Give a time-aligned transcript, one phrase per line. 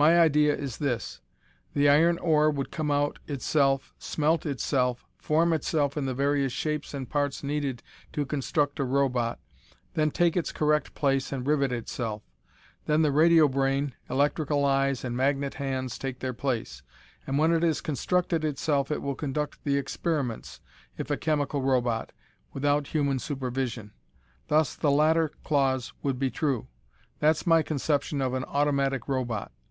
[0.00, 1.20] My idea is this:
[1.74, 6.94] the iron ore would come out itself, smelt itself, form itself in the various shapes
[6.94, 9.40] and parts needed to construct a robot,
[9.94, 12.22] then take its correct place and rivet itself.
[12.86, 16.84] Then the radio brain, electrical eyes and magnet hands take their place;
[17.26, 20.60] and when it has constructed itself it will conduct the experiments
[20.96, 22.12] if a chemical robot
[22.52, 23.90] without human supervision.
[24.46, 26.68] Thus, the latter clause would be true!
[27.18, 29.50] That's my conception of an automatic robot!